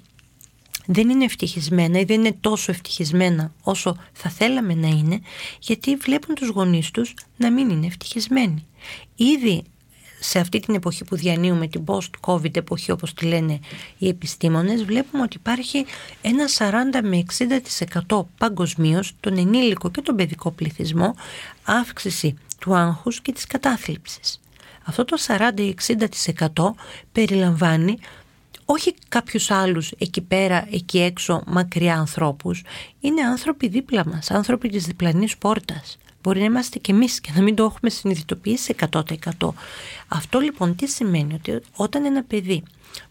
δεν 0.93 1.09
είναι 1.09 1.25
ευτυχισμένα 1.25 1.99
ή 1.99 2.05
δεν 2.05 2.19
είναι 2.19 2.37
τόσο 2.41 2.71
ευτυχισμένα 2.73 3.53
όσο 3.63 3.97
θα 4.13 4.31
θέλαμε 4.31 4.75
να 4.75 4.89
είναι 4.89 5.21
γιατί 5.61 5.97
βλέπουν 5.97 6.35
τους 6.35 6.49
γονείς 6.49 6.91
τους 6.91 7.15
να 7.37 7.51
μην 7.51 7.69
είναι 7.69 7.87
ευτυχισμένοι. 7.87 8.67
Ήδη 9.15 9.63
σε 10.21 10.39
αυτή 10.39 10.61
την 10.61 10.75
εποχή 10.75 11.05
που 11.05 11.17
διανύουμε, 11.17 11.67
την 11.67 11.85
post-covid 11.87 12.57
εποχή 12.57 12.91
όπως 12.91 13.15
τη 13.15 13.27
λένε 13.27 13.59
οι 13.99 14.09
επιστήμονες, 14.09 14.85
βλέπουμε 14.85 15.23
ότι 15.23 15.37
υπάρχει 15.37 15.85
ένα 16.23 16.45
40 16.59 16.73
με 17.03 17.25
60% 18.07 18.23
παγκοσμίως 18.39 19.13
τον 19.21 19.39
ενήλικο 19.39 19.91
και 19.91 20.01
τον 20.01 20.17
παιδικό 20.17 20.51
πληθυσμό 20.51 21.15
αύξηση 21.65 22.35
του 22.59 22.75
άγχους 22.75 23.21
και 23.21 23.33
της 23.33 23.47
κατάθλιψης. 23.47 24.41
Αυτό 24.85 25.05
το 25.05 25.17
40-60% 25.27 26.75
περιλαμβάνει 27.13 27.99
όχι 28.73 28.95
κάποιους 29.09 29.51
άλλους 29.51 29.93
εκεί 29.99 30.21
πέρα, 30.21 30.67
εκεί 30.71 31.01
έξω, 31.01 31.43
μακριά 31.47 31.95
ανθρώπους. 31.95 32.63
Είναι 33.01 33.23
άνθρωποι 33.23 33.69
δίπλα 33.69 34.07
μας, 34.07 34.31
άνθρωποι 34.31 34.69
της 34.69 34.85
διπλανής 34.85 35.37
πόρτας. 35.37 35.99
Μπορεί 36.23 36.39
να 36.39 36.45
είμαστε 36.45 36.79
και 36.79 36.93
εμείς 36.93 37.21
και 37.21 37.31
να 37.35 37.43
μην 37.43 37.55
το 37.55 37.65
έχουμε 37.65 37.91
συνειδητοποιήσει 37.91 38.75
100%. 38.91 39.03
Αυτό 40.09 40.39
λοιπόν 40.39 40.77
τι 40.77 40.87
σημαίνει 40.87 41.35
ότι 41.35 41.61
όταν 41.77 42.05
ένα 42.05 42.23
παιδί 42.23 42.63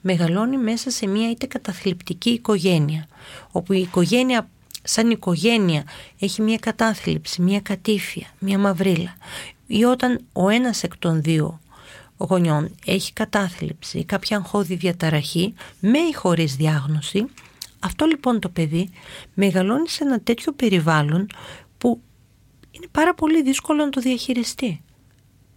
μεγαλώνει 0.02 0.58
μέσα 0.58 0.90
σε 0.90 1.08
μια 1.08 1.30
είτε 1.30 1.46
καταθλιπτική 1.46 2.30
οικογένεια, 2.30 3.08
όπου 3.52 3.74
η 3.74 3.80
οικογένεια 3.80 4.50
σαν 4.84 5.10
οικογένεια 5.10 5.84
έχει 6.20 6.42
μια 6.42 6.58
κατάθλιψη, 6.58 7.42
μια 7.42 7.62
κατήφια, 7.62 8.28
μια 8.40 8.58
μαυρίλα, 8.58 9.18
ή 9.68 9.84
όταν 9.84 10.26
ο 10.34 10.50
ένας 10.50 10.84
εκ 10.84 10.98
των 10.98 11.22
δύο 11.22 11.60
γονιών 12.20 12.76
έχει 12.86 13.14
κατάθλιψη 13.14 14.00
ή 14.00 14.06
κάποια 14.06 14.38
αγχώδη 14.38 14.76
διαταραχή 14.76 15.54
με 15.80 15.98
ή 15.98 16.14
χωρίς 16.14 16.56
διάγνωση, 16.56 17.26
αυτό 17.80 18.06
λοιπόν 18.06 18.40
το 18.40 18.50
παιδί 18.50 18.90
μεγαλώνει 19.34 19.90
σε 19.90 20.04
ένα 20.04 20.22
τέτοιο 20.22 20.54
περιβάλλον 20.54 21.28
που 21.78 22.02
είναι 22.72 22.88
πάρα 22.92 23.14
πολύ 23.14 23.44
δύσκολο 23.44 23.84
να 23.84 23.90
το 23.90 24.02
διαχειριστεί. 24.02 24.82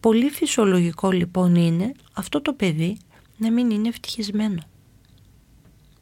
Πολύ 0.00 0.30
φυσιολογικό 0.30 1.10
λοιπόν 1.10 1.54
είναι 1.54 1.92
αυτό 2.12 2.42
το 2.42 2.52
παιδί 2.52 2.98
να 3.36 3.50
μην 3.50 3.70
είναι 3.70 3.88
ευτυχισμένο. 3.88 4.62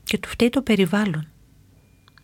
Και 0.05 0.19
του 0.19 0.29
φταίει 0.29 0.49
το 0.49 0.62
περιβάλλον, 0.62 1.29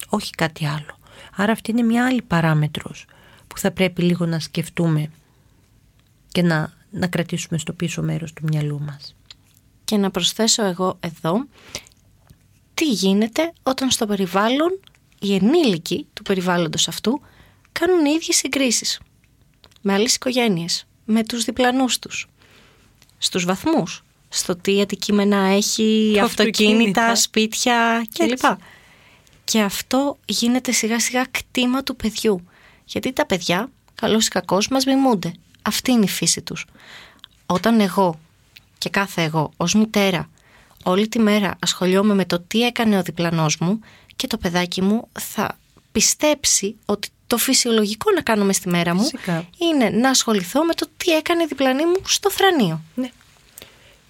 όχι 0.08 0.30
κάτι 0.30 0.66
άλλο. 0.66 0.98
Άρα 1.36 1.52
αυτή 1.52 1.70
είναι 1.70 1.82
μια 1.82 2.06
άλλη 2.06 2.22
παράμετρος 2.22 3.06
που 3.46 3.58
θα 3.58 3.70
πρέπει 3.70 4.02
λίγο 4.02 4.26
να 4.26 4.40
σκεφτούμε 4.40 5.10
και 6.28 6.42
να 6.42 6.75
να 6.96 7.06
κρατήσουμε 7.06 7.58
στο 7.58 7.72
πίσω 7.72 8.02
μέρος 8.02 8.32
του 8.32 8.42
μυαλού 8.44 8.80
μας. 8.80 9.14
Και 9.84 9.96
να 9.96 10.10
προσθέσω 10.10 10.64
εγώ 10.64 10.96
εδώ 11.00 11.46
τι 12.74 12.84
γίνεται 12.84 13.52
όταν 13.62 13.90
στο 13.90 14.06
περιβάλλον 14.06 14.80
οι 15.20 15.34
ενήλικοι 15.34 16.06
του 16.12 16.22
περιβάλλοντος 16.22 16.88
αυτού 16.88 17.20
κάνουν 17.72 18.04
οι 18.04 18.12
ίδιες 18.14 18.36
συγκρίσεις 18.36 19.00
με 19.80 19.92
άλλες 19.92 20.14
οικογένειες, 20.14 20.86
με 21.04 21.24
τους 21.24 21.44
διπλανούς 21.44 21.98
τους, 21.98 22.28
στους 23.18 23.44
βαθμούς, 23.44 24.04
στο 24.28 24.56
τι 24.56 24.80
αντικείμενα 24.80 25.36
έχει, 25.36 26.18
αυτοκίνητα, 26.22 27.14
σπίτια 27.14 28.06
κλπ. 28.18 28.44
Και 29.44 29.60
αυτό 29.60 30.16
γίνεται 30.26 30.72
σιγά 30.72 31.00
σιγά 31.00 31.24
κτήμα 31.30 31.82
του 31.82 31.96
παιδιού. 31.96 32.48
Γιατί 32.84 33.12
τα 33.12 33.26
παιδιά, 33.26 33.70
καλώς 33.94 34.26
ή 34.26 34.28
κακώς, 34.28 34.68
μας 34.68 34.84
μιμούνται. 34.84 35.32
Αυτή 35.66 35.92
είναι 35.92 36.04
η 36.04 36.08
φύση 36.08 36.42
τους. 36.42 36.66
Όταν 37.46 37.80
εγώ 37.80 38.18
και 38.78 38.88
κάθε 38.88 39.22
εγώ 39.22 39.52
ως 39.56 39.74
μητέρα 39.74 40.30
όλη 40.84 41.08
τη 41.08 41.18
μέρα 41.18 41.56
ασχολιόμαι 41.60 42.14
με 42.14 42.24
το 42.24 42.40
τι 42.40 42.62
έκανε 42.62 42.98
ο 42.98 43.02
διπλανός 43.02 43.58
μου 43.58 43.80
και 44.16 44.26
το 44.26 44.38
παιδάκι 44.38 44.82
μου 44.82 45.08
θα 45.20 45.58
πιστέψει 45.92 46.76
ότι 46.84 47.08
το 47.26 47.36
φυσιολογικό 47.36 48.10
να 48.12 48.20
κάνουμε 48.20 48.52
στη 48.52 48.68
μέρα 48.68 48.94
μου 48.94 49.08
είναι 49.58 49.90
να 49.90 50.08
ασχοληθώ 50.08 50.64
με 50.64 50.74
το 50.74 50.86
τι 50.96 51.10
έκανε 51.10 51.42
η 51.42 51.46
διπλανή 51.46 51.86
μου 51.86 51.96
στο 52.04 52.30
θρανείο. 52.30 52.80
Ναι. 52.94 53.10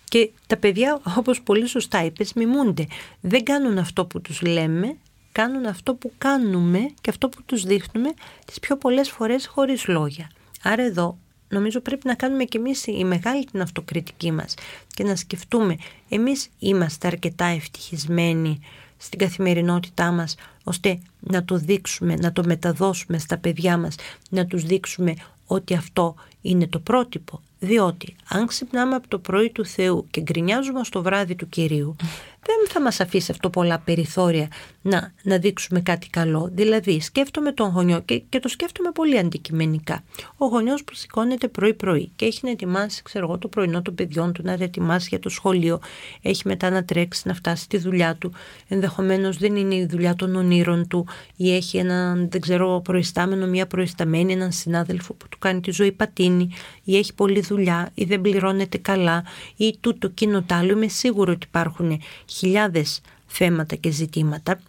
Και 0.04 0.30
τα 0.46 0.56
παιδιά, 0.56 1.00
όπως 1.16 1.42
πολύ 1.42 1.66
σωστά 1.66 2.04
είπες, 2.04 2.32
μιμούνται. 2.32 2.86
Δεν 3.20 3.44
κάνουν 3.44 3.78
αυτό 3.78 4.04
που 4.04 4.20
τους 4.20 4.40
λέμε, 4.40 4.96
κάνουν 5.32 5.66
αυτό 5.66 5.94
που 5.94 6.12
κάνουμε 6.18 6.78
και 7.00 7.10
αυτό 7.10 7.28
που 7.28 7.42
τους 7.46 7.62
δείχνουμε 7.62 8.14
τις 8.44 8.60
πιο 8.60 8.76
πολλές 8.76 9.10
φορές 9.10 9.46
χωρίς 9.46 9.86
λόγια. 9.86 10.30
Άρα 10.62 10.82
εδώ 10.82 11.18
νομίζω 11.48 11.80
πρέπει 11.80 12.06
να 12.06 12.14
κάνουμε 12.14 12.44
και 12.44 12.58
εμείς 12.58 12.86
η 12.86 13.04
μεγάλη 13.04 13.44
την 13.44 13.60
αυτοκριτική 13.60 14.32
μας 14.32 14.54
και 14.94 15.04
να 15.04 15.16
σκεφτούμε 15.16 15.76
εμείς 16.08 16.48
είμαστε 16.58 17.06
αρκετά 17.06 17.44
ευτυχισμένοι 17.44 18.60
στην 18.96 19.18
καθημερινότητά 19.18 20.10
μας 20.10 20.34
ώστε 20.64 20.98
να 21.20 21.44
το 21.44 21.56
δείξουμε, 21.56 22.14
να 22.14 22.32
το 22.32 22.42
μεταδώσουμε 22.46 23.18
στα 23.18 23.38
παιδιά 23.38 23.76
μας, 23.76 23.94
να 24.30 24.46
τους 24.46 24.62
δείξουμε 24.62 25.14
ότι 25.46 25.74
αυτό 25.74 26.14
είναι 26.40 26.66
το 26.66 26.78
πρότυπο. 26.78 27.40
Διότι 27.58 28.16
αν 28.28 28.46
ξυπνάμε 28.46 28.94
από 28.94 29.08
το 29.08 29.18
πρωί 29.18 29.50
του 29.50 29.66
Θεού 29.66 30.06
και 30.10 30.20
γκρινιάζουμε 30.20 30.84
στο 30.84 31.02
βράδυ 31.02 31.34
του 31.34 31.48
Κυρίου, 31.48 31.96
δεν 32.42 32.56
θα 32.68 32.80
μας 32.80 33.00
αφήσει 33.00 33.30
αυτό 33.30 33.50
πολλά 33.50 33.78
περιθώρια 33.78 34.48
να, 34.87 35.12
να 35.23 35.38
δείξουμε 35.38 35.81
κάτι 35.81 36.09
καλό. 36.11 36.50
Δηλαδή 36.52 37.00
σκέφτομαι 37.00 37.52
τον 37.52 37.69
γονιό 37.69 38.00
και, 38.00 38.19
και 38.19 38.40
το 38.40 38.49
σκέφτομαι 38.49 38.90
πολύ 38.90 39.19
αντικειμενικά. 39.19 40.05
Ο 40.37 40.47
γονιός 40.47 40.85
που 40.85 40.95
σηκώνεται 40.95 41.49
πρωί-πρωί 41.49 42.11
και 42.16 42.25
έχει 42.25 42.40
να 42.43 42.50
ετοιμάσει 42.50 43.02
ξέρω 43.02 43.26
εγώ, 43.26 43.38
το 43.38 43.49
πρωινό 43.49 43.83
των 43.83 43.95
παιδιών 43.95 44.33
του, 44.33 44.43
να 44.45 44.52
ετοιμάσει 44.52 45.07
για 45.11 45.19
το 45.19 45.28
σχολείο, 45.28 45.81
έχει 46.23 46.43
μετά 46.45 46.71
να 46.71 46.85
τρέξει 46.85 47.23
να 47.25 47.35
φτάσει 47.35 47.62
στη 47.62 47.78
δουλειά 47.78 48.14
του, 48.14 48.33
ενδεχομένως 48.69 49.37
δεν 49.37 49.57
είναι 49.57 49.75
η 49.75 49.87
δουλειά 49.87 50.14
των 50.14 50.37
ονείρων 50.37 50.88
του 50.88 51.07
ή 51.37 51.55
έχει 51.55 51.76
έναν 51.76 52.28
δεν 52.31 52.40
ξέρω 52.40 52.81
προϊστάμενο, 52.85 53.47
μια 53.47 53.66
προϊσταμένη, 53.66 54.33
έναν 54.33 54.52
συνάδελφο 54.52 55.14
που 55.14 55.28
του 55.28 55.38
κάνει 55.38 55.61
τη 55.61 55.71
ζωή 55.71 55.93
πατίνη 55.93 56.50
ή 56.85 56.97
έχει 56.97 57.14
πολλή 57.14 57.40
δουλειά 57.40 57.90
ή 57.95 58.05
δεν 58.05 58.21
πληρώνεται 58.21 58.78
καλά 58.78 59.25
ή 59.57 59.76
τούτο 59.81 60.07
εκείνο 60.07 60.43
τ' 60.43 60.52
άλλο. 60.52 60.73
Είμαι 60.73 60.88
σίγουρο 60.88 61.33
ότι 61.33 61.47
υπάρχουν 61.47 62.00
χιλιάδες 62.26 63.00
θέματα 63.26 63.76
και 63.76 63.90
ζητήματα. 63.90 64.61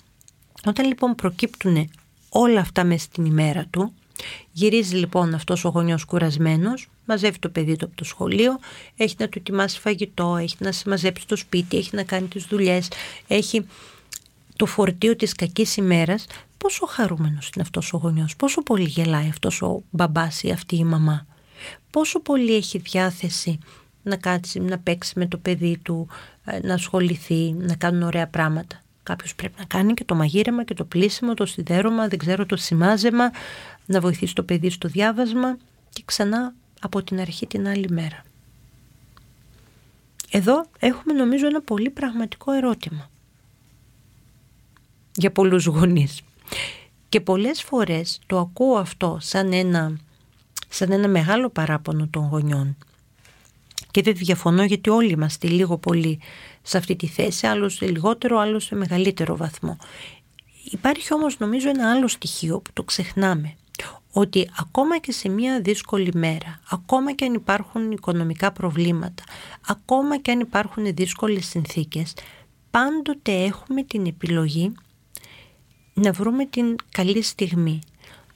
Όταν 0.66 0.86
λοιπόν 0.86 1.16
προκύπτουν 1.16 1.90
όλα 2.30 2.60
αυτά 2.60 2.84
μέσα 2.84 3.04
στην 3.04 3.26
ημέρα 3.26 3.66
του, 3.70 3.94
γυρίζει 4.52 4.96
λοιπόν 4.96 5.34
αυτός 5.34 5.66
ο 5.66 5.70
γονιός 5.70 6.04
κουρασμένος, 6.06 6.90
μαζεύει 7.06 7.40
το 7.40 7.50
παιδί 7.50 7.76
του 7.76 7.86
από 7.86 7.96
το 7.96 8.04
σχολείο, 8.04 8.60
έχει 8.98 9.16
να 9.20 9.30
του 9.30 9.40
ετοιμάσει 9.40 9.80
φαγητό, 9.80 10.36
έχει 10.36 10.56
να 10.60 10.72
μαζέψει 10.86 11.28
το 11.28 11.36
σπίτι, 11.36 11.78
έχει 11.78 11.96
να 11.96 12.04
κάνει 12.04 12.28
τις 12.28 12.46
δουλειές, 12.46 12.88
έχει 13.28 13.66
το 14.56 14.66
φορτίο 14.66 15.16
της 15.16 15.34
κακής 15.34 15.78
ημέρας, 15.78 16.26
πόσο 16.58 16.86
χαρούμενος 16.86 17.50
είναι 17.56 17.64
αυτός 17.64 17.94
ο 17.94 17.98
γονιός, 17.98 18.36
πόσο 18.36 18.64
πολύ 18.64 18.88
γελάει 18.88 19.28
αυτός 19.30 19.62
ο 19.62 19.82
μπαμπάς 19.90 20.44
ή 20.44 20.52
αυτή 20.52 20.76
η 20.76 20.84
μαμά, 20.84 21.26
πόσο 21.92 22.20
πολύ 22.20 22.56
έχει 22.56 22.78
διάθεση 22.78 23.60
να 24.04 24.16
κάτσει, 24.16 24.60
να 24.60 24.78
παίξει 24.80 25.14
με 25.16 25.26
το 25.26 25.38
παιδί 25.38 25.78
του, 25.78 26.08
ε, 26.46 26.60
να 26.68 26.74
ασχοληθεί, 26.74 27.56
να 27.58 27.76
κάνουν 27.76 28.02
ωραία 28.02 28.28
πράγματα. 28.28 28.82
Κάποιος 29.08 29.36
πρέπει 29.36 29.54
να 29.58 29.66
κάνει 29.66 29.94
και 29.94 30.04
το 30.04 30.16
μαγείρεμα 30.16 30.64
και 30.64 30.74
το 30.74 30.84
πλήσιμο, 30.84 31.34
το 31.34 31.46
σιδέρωμα, 31.46 32.08
δεν 32.08 32.20
ξέρω, 32.20 32.46
το 32.46 32.56
σημάζεμα, 32.56 33.32
να 33.86 34.00
βοηθήσει 34.00 34.36
το 34.36 34.44
παιδί 34.44 34.70
στο 34.70 34.88
διάβασμα 34.88 35.58
και 35.90 36.02
ξανά 36.06 36.54
από 36.82 37.04
την 37.04 37.20
αρχή 37.20 37.48
την 37.48 37.68
άλλη 37.68 37.90
μέρα. 37.90 38.24
Εδώ 40.32 40.66
έχουμε 40.80 41.14
νομίζω 41.14 41.48
ένα 41.48 41.62
πολύ 41.62 41.90
πραγματικό 41.90 42.52
ερώτημα 42.52 43.10
για 45.16 45.32
πολλούς 45.32 45.66
γονείς. 45.66 46.22
Και 47.10 47.22
πολλές 47.22 47.64
φορές 47.64 48.20
το 48.26 48.40
ακούω 48.40 48.78
αυτό 48.78 49.18
σαν 49.22 49.54
ένα, 49.54 50.00
σαν 50.70 50.92
ένα 50.92 51.08
μεγάλο 51.08 51.50
παράπονο 51.50 52.08
των 52.08 52.28
γονιών. 52.28 52.78
Και 53.92 54.02
δεν 54.02 54.16
διαφωνώ 54.16 54.64
γιατί 54.64 54.90
όλοι 54.90 55.12
είμαστε 55.12 55.48
λίγο 55.48 55.78
πολύ 55.78 56.20
σε 56.68 56.78
αυτή 56.78 56.96
τη 56.96 57.08
θέση, 57.08 57.48
άλλος 57.48 57.74
σε 57.74 57.86
λιγότερο, 57.86 58.40
άλλος 58.40 58.64
σε 58.66 58.76
μεγαλύτερο 58.76 59.38
βαθμό. 59.38 59.78
Υπάρχει 60.72 61.14
όμως 61.14 61.38
νομίζω 61.40 61.70
ένα 61.70 61.92
άλλο 61.92 62.08
στοιχείο 62.08 62.60
που 62.60 62.70
το 62.74 62.84
ξεχνάμε. 62.84 63.56
Ότι 64.12 64.50
ακόμα 64.58 64.98
και 64.98 65.12
σε 65.12 65.30
μια 65.30 65.62
δύσκολη 65.62 66.12
μέρα, 66.14 66.60
ακόμα 66.70 67.14
και 67.14 67.26
αν 67.26 67.34
υπάρχουν 67.34 67.92
οικονομικά 67.92 68.52
προβλήματα, 68.52 69.24
ακόμα 69.68 70.18
και 70.18 70.32
αν 70.32 70.40
υπάρχουν 70.40 70.94
δύσκολες 70.94 71.46
συνθήκες, 71.46 72.14
πάντοτε 72.72 73.44
έχουμε 73.44 73.84
την 73.84 74.06
επιλογή 74.06 74.72
να 75.94 76.12
βρούμε 76.12 76.46
την 76.46 76.76
καλή 76.92 77.22
στιγμή, 77.22 77.80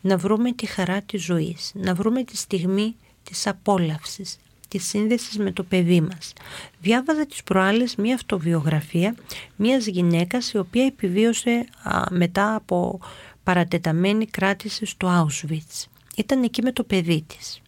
να 0.02 0.18
βρούμε 0.18 0.52
τη 0.52 0.66
χαρά 0.66 1.02
της 1.02 1.24
ζωής, 1.24 1.72
να 1.74 1.94
βρούμε 1.94 2.24
τη 2.24 2.38
στιγμή 2.38 2.96
της 3.24 3.48
απόλαυσης, 3.48 4.38
τη 4.72 4.78
σύνδεσης 4.78 5.38
με 5.38 5.51
το 5.51 5.63
παιδί 5.63 6.01
μας. 6.01 6.34
Διάβαζα 6.82 7.25
τις 7.25 7.44
προάλλες 7.44 7.96
μία 7.96 8.16
αυτοβιογραφία 8.16 9.16
μίας 9.56 9.86
γυναίκας 9.86 10.51
η 10.51 10.58
οποία 10.58 10.86
επιβίωσε 10.86 11.66
μετά 12.10 12.56
από 12.56 13.00
παρατεταμένη 13.44 14.25
κράτηση 14.25 14.86
στο 14.86 15.28
Auschwitz. 15.28 15.86
Ήταν 16.16 16.44
εκεί 16.44 16.62
με 16.62 16.72
το 16.72 16.84
παιδί 16.84 17.25
της. 17.28 17.62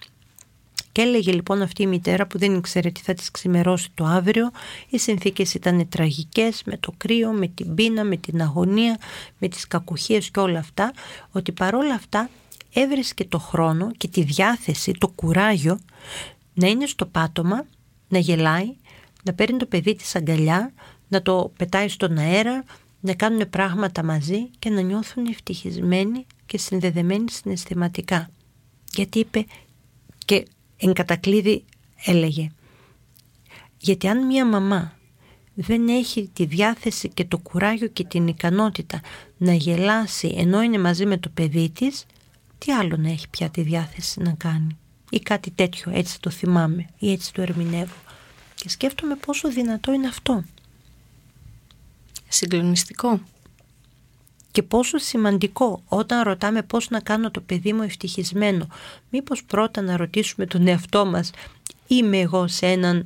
Και 0.91 1.01
έλεγε 1.01 1.31
λοιπόν 1.31 1.61
αυτή 1.61 1.81
η 1.81 1.87
μητέρα 1.87 2.27
που 2.27 2.37
δεν 2.37 2.55
ήξερε 2.55 2.89
τι 2.89 3.01
θα 3.01 3.13
της 3.13 3.31
ξημερώσει 3.31 3.89
το 3.93 4.05
αύριο. 4.05 4.51
Οι 4.89 4.97
συνθήκες 4.97 5.53
ήταν 5.53 5.89
τραγικές 5.89 6.61
με 6.65 6.77
το 6.77 6.93
κρύο, 6.97 7.31
με 7.31 7.47
την 7.47 7.75
πείνα, 7.75 8.03
με 8.03 8.17
την 8.17 8.41
αγωνία, 8.41 8.97
με 9.37 9.47
τις 9.47 9.67
κακουχίες 9.67 10.29
και 10.29 10.39
όλα 10.39 10.59
αυτά. 10.59 10.93
Ότι 11.31 11.51
παρόλα 11.51 11.93
αυτά 11.93 12.29
έβρισκε 12.73 13.25
το 13.25 13.39
χρόνο 13.39 13.91
και 13.97 14.07
τη 14.07 14.23
διάθεση, 14.23 14.91
το 14.91 15.07
κουράγιο 15.07 15.79
να 16.53 16.67
είναι 16.67 16.85
στο 16.85 17.05
πάτωμα, 17.05 17.65
να 18.07 18.17
γελάει, 18.17 18.75
να 19.23 19.33
παίρνει 19.33 19.57
το 19.57 19.65
παιδί 19.65 19.95
της 19.95 20.15
αγκαλιά, 20.15 20.73
να 21.07 21.21
το 21.21 21.51
πετάει 21.57 21.87
στον 21.87 22.17
αέρα, 22.17 22.63
να 22.99 23.13
κάνουν 23.13 23.49
πράγματα 23.49 24.03
μαζί 24.03 24.49
και 24.59 24.69
να 24.69 24.81
νιώθουν 24.81 25.25
ευτυχισμένοι 25.29 26.25
και 26.45 26.57
συνδεδεμένοι 26.57 27.31
συναισθηματικά. 27.31 28.29
Γιατί 28.93 29.19
είπε 29.19 29.45
και 30.25 30.45
εν 30.77 30.93
κατακλείδη 30.93 31.65
έλεγε 32.05 32.51
γιατί 33.83 34.07
αν 34.07 34.25
μια 34.25 34.45
μαμά 34.45 34.97
δεν 35.53 35.87
έχει 35.87 36.29
τη 36.33 36.45
διάθεση 36.45 37.09
και 37.09 37.25
το 37.25 37.37
κουράγιο 37.37 37.87
και 37.87 38.03
την 38.03 38.27
ικανότητα 38.27 39.01
να 39.37 39.53
γελάσει 39.53 40.33
ενώ 40.37 40.61
είναι 40.61 40.77
μαζί 40.77 41.05
με 41.05 41.17
το 41.17 41.29
παιδί 41.33 41.69
της 41.69 42.05
τι 42.57 42.71
άλλο 42.71 42.97
να 42.97 43.09
έχει 43.09 43.29
πια 43.29 43.49
τη 43.49 43.61
διάθεση 43.61 44.21
να 44.21 44.31
κάνει 44.31 44.77
ή 45.13 45.19
κάτι 45.19 45.51
τέτοιο 45.51 45.91
έτσι 45.95 46.19
το 46.19 46.29
θυμάμαι 46.29 46.89
ή 46.99 47.11
έτσι 47.11 47.33
το 47.33 47.41
ερμηνεύω 47.41 47.95
και 48.55 48.69
σκέφτομαι 48.69 49.15
πόσο 49.15 49.49
δυνατό 49.49 49.93
είναι 49.93 50.07
αυτό 50.07 50.43
συγκλονιστικό 52.27 53.19
και 54.51 54.63
πόσο 54.63 54.97
σημαντικό 54.97 55.83
όταν 55.87 56.23
ρωτάμε 56.23 56.61
πώς 56.61 56.89
να 56.89 56.99
κάνω 56.99 57.31
το 57.31 57.41
παιδί 57.41 57.73
μου 57.73 57.81
ευτυχισμένο. 57.81 58.67
Μήπως 59.09 59.43
πρώτα 59.43 59.81
να 59.81 59.97
ρωτήσουμε 59.97 60.45
τον 60.45 60.67
εαυτό 60.67 61.05
μας 61.05 61.31
είμαι 61.87 62.19
εγώ 62.19 62.47
σε 62.47 62.67
έναν 62.67 63.05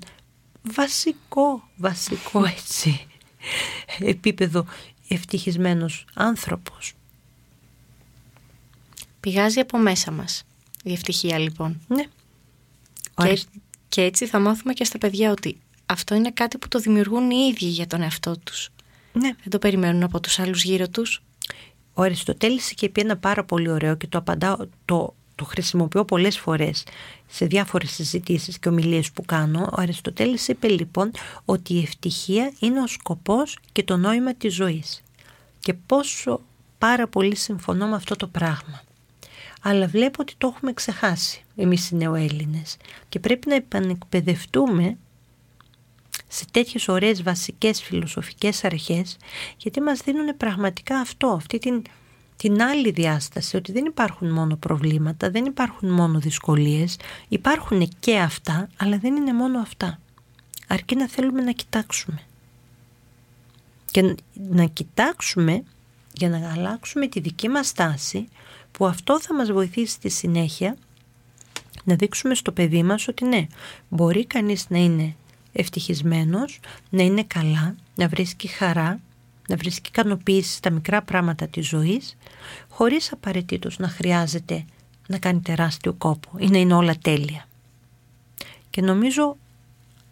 βασικό, 0.62 1.70
βασικό 1.78 2.46
έτσι 2.46 3.08
επίπεδο 4.00 4.66
ευτυχισμένος 5.08 6.06
άνθρωπος. 6.14 6.94
Πηγάζει 9.20 9.60
από 9.60 9.78
μέσα 9.78 10.12
μας 10.12 10.44
η 10.88 10.94
ευτυχία 10.94 11.38
λοιπόν. 11.38 11.82
Ναι. 11.88 12.04
Και, 13.16 13.42
και 13.90 14.02
έτσι 14.02 14.26
θα 14.26 14.40
μάθουμε 14.40 14.74
και 14.74 14.84
στα 14.84 14.98
παιδιά 14.98 15.32
ότι 15.32 15.60
αυτό 15.86 16.16
είναι 16.16 16.32
κάτι 16.32 16.58
που 16.58 16.68
το 16.68 16.80
δημιουργούν 16.80 17.32
οι 17.32 17.48
ίδιοι 17.52 17.66
για 17.66 17.88
τον 17.88 18.02
εαυτό 18.02 18.38
τους. 18.38 18.70
Ναι. 19.14 19.30
Δεν 19.42 19.50
το 19.50 19.60
περιμένουν 19.60 20.04
από 20.04 20.20
τους 20.20 20.40
άλλους 20.40 20.64
γύρω 20.64 20.88
τους. 20.88 21.22
Ο 21.94 22.02
Αριστοτέλης 22.02 22.72
είχε 22.72 22.90
πει 22.90 23.02
ένα 23.02 23.18
πάρα 23.18 23.44
πολύ 23.44 23.70
ωραίο 23.70 23.96
και 23.96 24.08
το 24.08 24.18
απαντάω, 24.18 24.58
το, 24.86 25.16
το 25.36 25.46
χρησιμοποιώ 25.46 26.06
πολλές 26.06 26.38
φορές 26.40 26.84
σε 27.28 27.46
διάφορες 27.46 27.92
συζητήσεις 27.92 28.60
και 28.60 28.70
ομιλίες 28.70 29.12
που 29.12 29.26
κάνω. 29.26 29.70
Ο 29.72 29.82
Αριστοτέλης 29.82 30.48
είπε 30.48 30.68
λοιπόν 30.68 31.12
ότι 31.46 31.74
η 31.74 31.82
ευτυχία 31.82 32.54
είναι 32.60 32.82
ο 32.82 32.88
σκοπός 32.88 33.58
και 33.72 33.84
το 33.84 33.98
νόημα 33.98 34.34
της 34.34 34.54
ζωής. 34.54 35.04
Και 35.60 35.74
πόσο 35.74 36.42
πάρα 36.78 37.08
πολύ 37.08 37.36
συμφωνώ 37.36 37.88
με 37.88 37.96
αυτό 37.96 38.16
το 38.16 38.28
πράγμα. 38.28 38.82
Αλλά 39.68 39.88
βλέπω 39.88 40.22
ότι 40.22 40.34
το 40.38 40.48
έχουμε 40.48 40.74
ξεχάσει 40.74 41.44
εμείς 41.56 41.90
οι 41.90 41.96
νεοέλληνες 41.96 42.78
και 43.10 43.20
πρέπει 43.20 43.48
να 43.48 43.56
επανεκπαιδευτούμε 43.56 44.98
σε 46.28 46.46
τέτοιες 46.52 46.88
ωραίες 46.88 47.24
βασικές 47.24 47.82
φιλοσοφικές 47.82 48.64
αρχές 48.64 49.18
γιατί 49.58 49.82
μας 49.82 50.00
δίνουν 50.00 50.38
πραγματικά 50.38 51.00
αυτό, 51.00 51.28
αυτή 51.28 51.58
την, 51.58 51.82
την 52.38 52.62
άλλη 52.62 52.92
διάσταση 52.92 53.56
ότι 53.56 53.72
δεν 53.72 53.86
υπάρχουν 53.86 54.30
μόνο 54.32 54.56
προβλήματα, 54.56 55.30
δεν 55.30 55.46
υπάρχουν 55.46 55.90
μόνο 55.90 56.20
δυσκολίες, 56.20 56.98
υπάρχουν 57.28 57.90
και 58.00 58.20
αυτά 58.20 58.70
αλλά 58.78 58.98
δεν 58.98 59.16
είναι 59.16 59.34
μόνο 59.34 59.60
αυτά. 59.60 60.00
Αρκεί 60.68 60.96
να 60.96 61.08
θέλουμε 61.08 61.42
να 61.42 61.52
κοιτάξουμε. 61.52 62.22
Και 63.92 64.16
να 64.34 64.66
κοιτάξουμε 64.66 65.64
για 66.14 66.30
να 66.30 66.52
αλλάξουμε 66.52 67.08
τη 67.08 67.20
δική 67.20 67.50
μας 67.50 67.68
στάση 67.68 68.28
που 68.78 68.86
αυτό 68.86 69.22
θα 69.22 69.34
μας 69.34 69.52
βοηθήσει 69.52 69.94
στη 69.94 70.10
συνέχεια 70.10 70.78
να 71.84 71.96
δείξουμε 71.96 72.36
στο 72.36 72.52
παιδί 72.52 72.84
μας 72.84 73.08
ότι 73.08 73.26
ναι, 73.26 73.48
μπορεί 73.90 74.26
κανείς 74.26 74.70
να 74.70 74.78
είναι 74.78 75.16
ευτυχισμένος, 75.52 76.60
να 76.90 77.04
είναι 77.04 77.24
καλά, 77.24 77.76
να 77.96 78.08
βρίσκει 78.08 78.48
χαρά, 78.48 79.00
να 79.48 79.56
βρίσκει 79.56 79.90
ικανοποίηση 79.90 80.54
στα 80.54 80.70
μικρά 80.70 81.02
πράγματα 81.02 81.48
της 81.48 81.68
ζωής, 81.68 82.18
χωρίς 82.70 83.12
απαραίτητος 83.12 83.78
να 83.78 83.88
χρειάζεται 83.88 84.66
να 85.08 85.18
κάνει 85.18 85.40
τεράστιο 85.40 85.94
κόπο 85.94 86.30
ή 86.38 86.48
να 86.48 86.58
είναι 86.58 86.74
όλα 86.74 86.96
τέλεια. 87.02 87.48
Και 88.70 88.82
νομίζω 88.82 89.38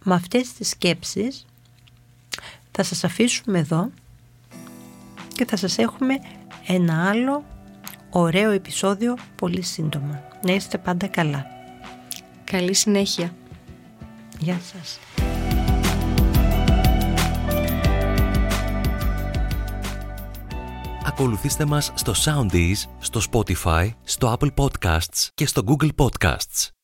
με 0.03 0.13
αυτές 0.13 0.53
τις 0.53 0.69
σκέψεις 0.69 1.45
θα 2.71 2.83
σας 2.83 3.03
αφήσουμε 3.03 3.59
εδώ 3.59 3.91
και 5.35 5.45
θα 5.45 5.55
σας 5.55 5.77
έχουμε 5.77 6.13
ένα 6.67 7.09
άλλο 7.09 7.43
ωραίο 8.17 8.51
επεισόδιο 8.51 9.17
πολύ 9.35 9.61
σύντομα. 9.61 10.21
Να 10.43 10.53
είστε 10.53 10.77
πάντα 10.77 11.07
καλά. 11.07 11.45
Καλή 12.43 12.73
συνέχεια. 12.73 13.33
Γεια 14.39 14.59
σας. 14.73 14.99
Ακολουθήστε 21.05 21.65
μας 21.65 21.91
στο 21.95 22.13
Soundees, 22.25 22.89
στο 22.99 23.21
Spotify, 23.31 23.89
στο 24.03 24.37
Apple 24.39 24.49
Podcasts 24.55 25.27
και 25.33 25.45
στο 25.45 25.61
Google 25.67 25.89
Podcasts. 25.95 26.74